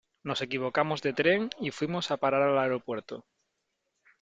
Nos 0.27 0.41
equivocamos 0.45 1.03
de 1.05 1.13
tren 1.19 1.41
y 1.67 1.69
fuimos 1.69 2.09
a 2.09 2.17
parar 2.17 2.41
al 2.41 2.57
aeropuerto. 2.57 3.23